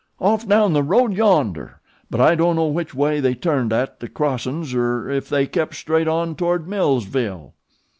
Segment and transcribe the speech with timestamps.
[0.19, 4.09] "Off down the road yonder; but I don't know which way they turned at the
[4.09, 7.53] crossin's, er ef they kept straight on toward Millsville."